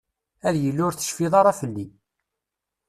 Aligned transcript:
Ad 0.47 0.55
yili 0.61 0.83
ur 0.87 0.93
tecfiḍ 0.95 1.33
ara 1.39 1.57
fell-i. 1.59 1.85